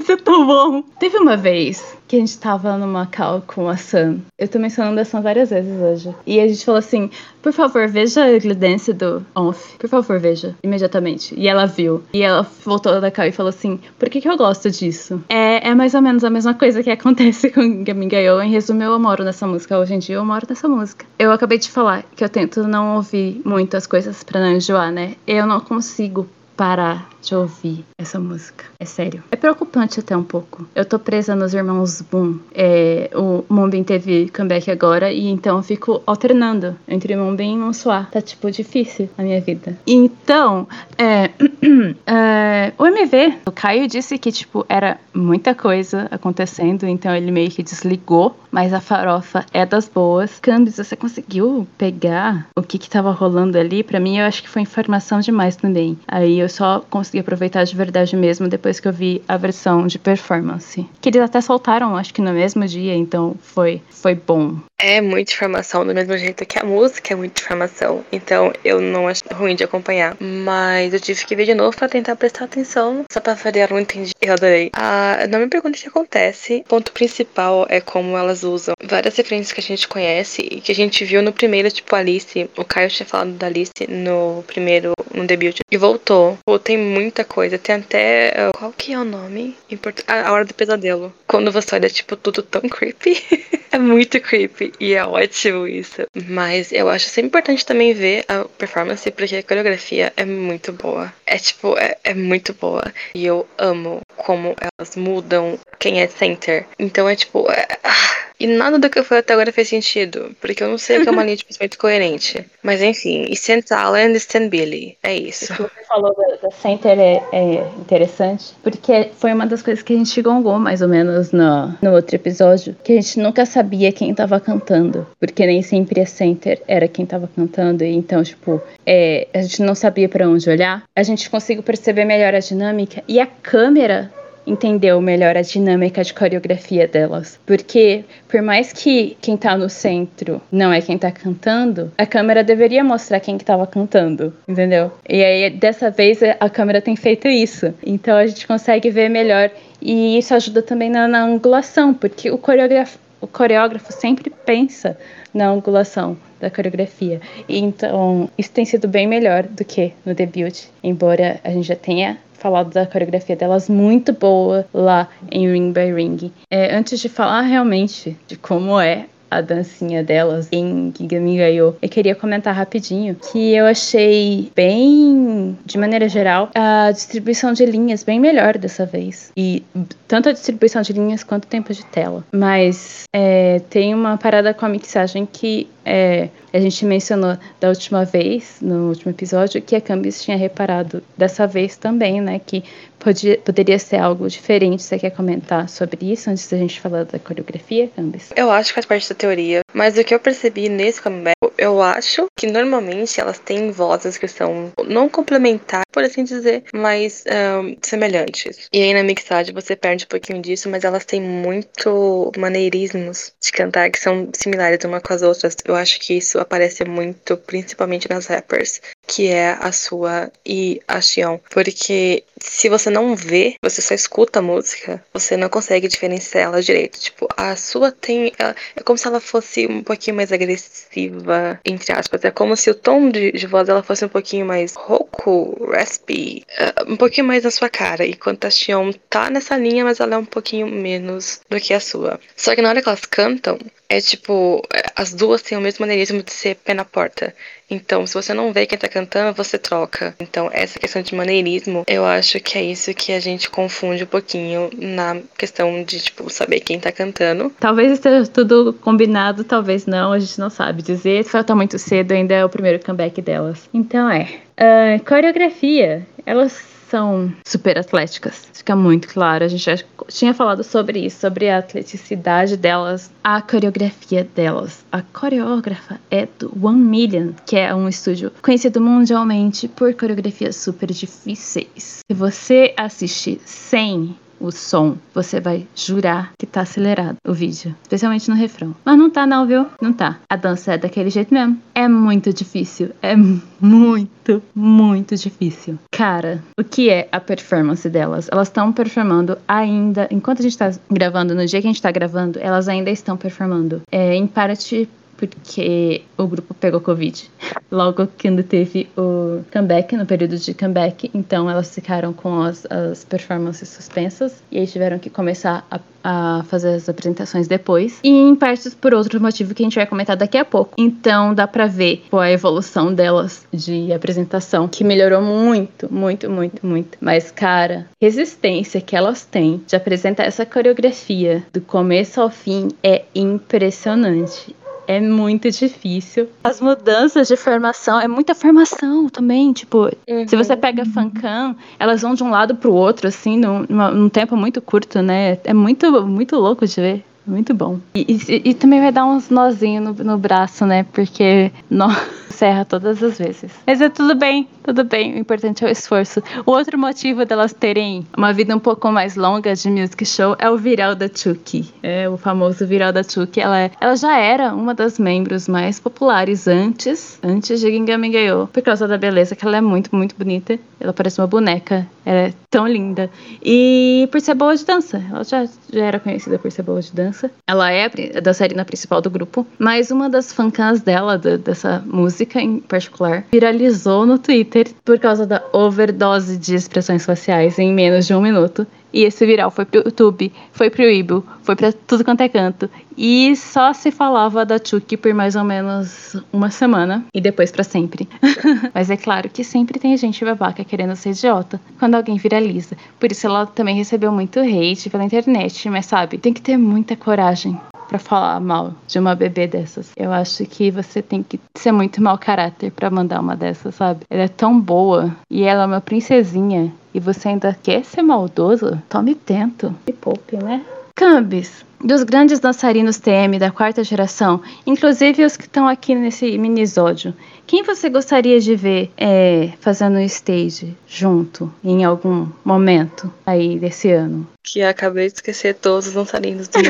[0.09, 0.83] É tão bom.
[0.99, 4.21] Teve uma vez que a gente tava numa call com a Sam.
[4.39, 6.15] Eu tô mencionando a Sam várias vezes hoje.
[6.27, 7.11] E a gente falou assim:
[7.43, 9.77] por favor, veja a Dance do Onf.
[9.79, 10.57] Por favor, veja.
[10.63, 11.35] Imediatamente.
[11.37, 12.03] E ela viu.
[12.13, 15.23] E ela voltou da call e falou assim: por que, que eu gosto disso?
[15.29, 18.41] É, é mais ou menos a mesma coisa que acontece com Gamingayo.
[18.41, 19.79] Em resumo, eu moro nessa música.
[19.79, 21.05] Hoje em dia eu moro nessa música.
[21.19, 25.17] Eu acabei de falar que eu tento não ouvir muitas coisas pra não enjoar, né?
[25.27, 28.65] Eu não consigo parar de ouvir essa música.
[28.79, 29.23] É sério.
[29.31, 30.67] É preocupante até um pouco.
[30.75, 32.39] Eu tô presa nos irmãos Boom.
[32.55, 38.11] É, o Moonbin teve comeback agora e então eu fico alternando entre Moonbin e Monsoir.
[38.11, 39.79] Tá, tipo, difícil a minha vida.
[39.87, 41.31] Então, é,
[42.07, 47.51] é, o MV, o Caio disse que, tipo, era muita coisa acontecendo, então ele meio
[47.51, 50.39] que desligou, mas a farofa é das boas.
[50.41, 53.83] Cambis, você conseguiu pegar o que que tava rolando ali?
[53.83, 55.99] Pra mim, eu acho que foi informação demais também.
[56.07, 59.99] Aí eu só consegui aproveitar de verdade mesmo depois que eu vi a versão de
[59.99, 60.85] performance.
[61.01, 64.57] Que eles até soltaram, acho que no mesmo dia, então foi, foi bom.
[64.81, 68.05] É muita informação, do mesmo jeito que a música é muita informação.
[68.13, 70.17] Então eu não acho ruim de acompanhar.
[70.21, 73.05] Mas eu tive que ver de novo pra tentar prestar atenção.
[73.11, 74.13] Só pra variar, não entendi.
[74.21, 74.71] Eu adorei.
[74.73, 76.63] Ah, não me pergunte o que acontece.
[76.65, 80.71] O ponto principal é como elas usam várias referências que a gente conhece e que
[80.71, 82.49] a gente viu no primeiro, tipo Alice.
[82.57, 85.59] O Caio tinha falado da Alice no primeiro, no debut.
[85.71, 86.39] E voltou.
[86.47, 87.59] Pô, tem muita coisa.
[87.59, 88.33] Tem até.
[88.37, 89.57] ah, Qual que é o nome?
[89.71, 91.13] Em a Hora do Pesadelo.
[91.27, 93.17] Quando você olha, tipo, tudo tão creepy.
[93.71, 94.73] é muito creepy.
[94.81, 96.03] E é ótimo isso.
[96.29, 101.13] Mas eu acho sempre importante também ver a performance, porque a coreografia é muito boa.
[101.27, 102.85] É tipo, é, é muito boa.
[103.15, 106.67] E eu amo como elas mudam quem é center.
[106.79, 107.51] Então é tipo.
[107.51, 110.31] é- ah, E nada do que eu falei até agora fez sentido.
[110.41, 112.45] Porque eu não sei o que é uma linha de pensamento coerente.
[112.63, 114.97] Mas enfim, e Stan Allen e Stan Billy.
[115.03, 115.53] É isso.
[115.53, 119.83] O que você falou da, da Center é, é interessante, porque foi uma das coisas
[119.83, 123.45] que a gente gongou mais ou menos no, no outro episódio, que a gente nunca
[123.47, 128.23] sabia quem tava cantando, porque nem sempre a Center era quem tava cantando, e então,
[128.23, 130.85] tipo, é, a gente não sabia para onde olhar.
[130.95, 134.08] A gente conseguiu perceber melhor a dinâmica, e a câmera
[134.49, 137.39] entendeu melhor a dinâmica de coreografia delas.
[137.45, 142.43] Porque, por mais que quem tá no centro não é quem tá cantando, a câmera
[142.43, 144.91] deveria mostrar quem que tava cantando, entendeu?
[145.09, 147.75] E aí, dessa vez, a câmera tem feito isso.
[147.85, 149.51] Então a gente consegue ver melhor.
[149.81, 154.97] E isso ajuda também na, na angulação, porque o coreógrafo, o coreógrafo sempre pensa
[155.33, 157.21] na angulação da coreografia.
[157.49, 162.19] Então, isso tem sido bem melhor do que no debut, embora a gente já tenha
[162.35, 166.33] falado da coreografia delas muito boa lá em Ring by Ring.
[166.51, 171.77] É, antes de falar realmente de como é a dancinha delas em Gigami Gaio.
[171.81, 178.03] Eu queria comentar rapidinho que eu achei bem, de maneira geral, a distribuição de linhas
[178.03, 179.33] bem melhor dessa vez.
[179.37, 179.63] E
[180.07, 182.25] tanto a distribuição de linhas quanto o tempo de tela.
[182.33, 188.05] Mas é, tem uma parada com a mixagem que é, a gente mencionou da última
[188.05, 192.39] vez, no último episódio, que a Cambis tinha reparado dessa vez também, né?
[192.45, 192.63] Que
[192.99, 194.83] podia, poderia ser algo diferente.
[194.83, 198.31] Você quer comentar sobre isso antes da gente falar da coreografia, Cambis?
[198.37, 201.83] Eu acho que faz parte da teoria, mas o que eu percebi nesse comeback, eu
[201.83, 207.77] acho que normalmente elas têm vozes que são não complementares, por assim dizer, mas ahn,
[207.83, 208.69] semelhantes.
[208.73, 213.53] E aí na mixagem você perde um pouquinho disso, mas elas têm muito maneirismos de
[213.53, 215.57] cantar que são similares uma com as outras.
[215.65, 221.01] Eu acho que isso aparece muito, principalmente nas rappers, que é a sua e a
[221.01, 221.39] Xion.
[221.51, 226.63] Porque se você não vê, você só escuta a música, você não consegue diferenciar ela
[226.63, 227.01] direito.
[227.01, 228.33] Tipo, a sua tem.
[228.39, 232.25] ela- É como se ela fosse um pouquinho mais agressiva, entre aspas.
[232.25, 236.45] É como se o tom de, de voz dela fosse um pouquinho mais rouco, raspy,
[236.59, 238.07] eh, um pouquinho mais na sua cara.
[238.07, 241.81] Enquanto a Xion tá nessa linha, mas ela é um pouquinho menos do que a
[241.81, 242.21] sua.
[242.37, 245.83] Só que na hora que elas cantam, é tipo, é, as duas têm o mesmo
[245.83, 247.35] maneirismo de ser pé na porta.
[247.71, 250.15] Então, se você não vê quem tá cantando, você troca.
[250.21, 254.07] Então, essa questão de maneirismo, eu acho que é isso que a gente confunde um
[254.07, 257.53] pouquinho na questão de, tipo, saber quem tá cantando.
[257.59, 261.25] Talvez esteja tudo combinado, talvez não, a gente não sabe dizer.
[261.25, 263.69] Falta muito cedo, ainda é o primeiro comeback delas.
[263.73, 264.29] Então é.
[264.57, 268.49] Ah, coreografia, elas são super atléticas.
[268.53, 269.45] Fica muito claro.
[269.45, 269.77] A gente já
[270.09, 274.85] tinha falado sobre isso, sobre a atleticidade delas, a coreografia delas.
[274.91, 280.91] A coreógrafa é do One Million, que é um estúdio conhecido mundialmente por coreografias super
[280.91, 282.01] difíceis.
[282.09, 288.29] Se você assistir sem o som, você vai jurar que tá acelerado o vídeo, especialmente
[288.29, 288.75] no refrão.
[288.85, 289.67] Mas não tá não, viu?
[289.81, 290.19] Não tá.
[290.29, 291.59] A dança é daquele jeito mesmo.
[291.75, 293.15] É muito difícil, é
[293.61, 295.79] muito, muito difícil.
[295.91, 298.29] Cara, o que é a performance delas?
[298.31, 301.91] Elas estão performando ainda, enquanto a gente tá gravando, no dia que a gente tá
[301.91, 303.83] gravando, elas ainda estão performando.
[303.91, 307.31] É, em parte porque o grupo pegou Covid.
[307.71, 313.05] Logo quando teve o comeback, no período de comeback, então elas ficaram com as, as
[313.05, 317.99] performances suspensas e aí tiveram que começar a, a fazer as apresentações depois.
[318.03, 320.75] E em partes por outro motivo que a gente vai comentar daqui a pouco.
[320.79, 326.97] Então dá pra ver a evolução delas de apresentação, que melhorou muito, muito, muito, muito.
[327.01, 333.05] Mas, cara, resistência que elas têm de apresentar essa coreografia do começo ao fim é
[333.15, 334.55] impressionante
[334.89, 336.29] é muito difícil.
[336.43, 339.91] As mudanças de formação, é muita formação também, tipo,
[340.27, 344.35] se você pega Fancam, elas vão de um lado pro outro, assim, num, num tempo
[344.35, 345.39] muito curto, né?
[345.45, 347.05] É muito, muito louco de ver.
[347.29, 347.79] Muito bom.
[347.95, 350.85] E, e- e também vai dar uns nozinhos no, no braço, né?
[350.93, 351.89] Porque nó
[352.31, 353.51] serra todas as vezes.
[353.67, 355.15] Mas é tudo bem, tudo bem.
[355.15, 356.23] O importante é o esforço.
[356.47, 360.49] O outro motivo delas terem uma vida um pouco mais longa de music show é
[360.49, 361.69] o viral da Chucky.
[361.83, 363.41] É o famoso viral da Chucky.
[363.41, 368.49] Ela, é- ela já era uma das membros mais populares antes, antes de Gingami Gayo,
[368.53, 370.59] por causa da beleza, que ela é muito, muito bonita.
[370.81, 371.87] Ela parece uma boneca.
[372.09, 373.11] Ela é tão linda.
[373.45, 375.03] E por ser boa de dança.
[375.13, 377.31] Ela já, já era conhecida por ser boa de dança.
[377.47, 379.47] Ela é a a dançarina principal do grupo.
[379.59, 385.27] Mas uma das fancams dela, da- dessa música em particular, viralizou no Twitter por causa
[385.27, 388.67] da overdose de expressões faciais em menos de um minuto.
[388.93, 392.71] E esse viral foi pro YouTube, foi pro Weibo, foi pra tudo quanto é canto.
[392.97, 397.05] E só se falava da Chucky por mais ou menos uma semana.
[397.15, 398.09] E depois pra sempre.
[398.75, 402.77] Mas é claro que sempre tem gente babaca querendo ser idiota quando alguém viraliza.
[402.99, 405.69] Por isso ela também recebeu muito hate pela internet.
[405.71, 409.91] Mas sabe, tem que ter muita coragem pra falar mal de uma bebê dessas.
[409.97, 414.01] Eu acho que você tem que ser muito mau caráter pra mandar uma dessas, sabe?
[414.11, 418.83] Ela é tão boa e ela é uma princesinha e você ainda quer ser maldoso?
[418.89, 419.75] Tome tento.
[419.87, 420.65] Me poupe, né?
[420.97, 427.15] Cambis, dos grandes dançarinos TM da quarta geração, inclusive os que estão aqui nesse minisódio,
[427.47, 433.93] quem você gostaria de ver é, fazendo um stage junto em algum momento aí desse
[433.93, 434.27] ano?
[434.43, 436.69] Que acabei de esquecer todos os dançarinos do mundo.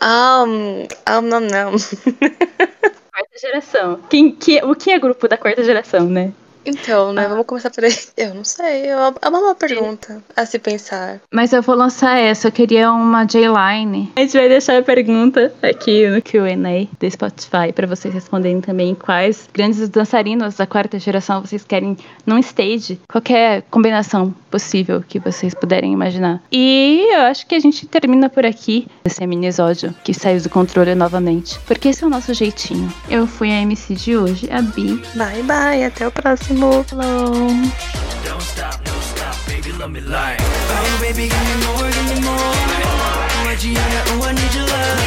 [0.00, 1.70] um, um, não, não.
[1.72, 3.98] Quarta geração.
[4.08, 6.32] Quem, que, o que é grupo da quarta geração, né?
[6.64, 7.94] Então, né, vamos começar por aí.
[8.16, 11.20] Eu não sei, é uma, é uma boa pergunta a se pensar.
[11.32, 14.12] Mas eu vou lançar essa, eu queria uma J-Line.
[14.16, 18.94] A gente vai deixar a pergunta aqui no Q&A do Spotify para vocês responderem também
[18.94, 23.00] quais grandes dançarinos da quarta geração vocês querem num stage.
[23.08, 26.40] Qualquer combinação possível que vocês puderem imaginar.
[26.50, 30.94] E eu acho que a gente termina por aqui esse minisódio que saiu do controle
[30.94, 31.58] novamente.
[31.66, 32.92] Porque esse é o nosso jeitinho.
[33.10, 35.02] Eu fui a MC de hoje, a Bi.
[35.14, 36.53] Bye, bye, até o próximo.
[36.56, 36.84] Hello.
[36.84, 40.36] Don't stop, no stop, baby, let me lie.
[40.38, 42.38] Oh, baby, give me more, give me more.
[42.38, 43.82] Oh, I,
[44.14, 45.02] ooh, I need your love.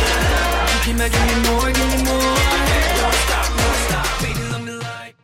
[0.68, 2.07] You keep making me more, give me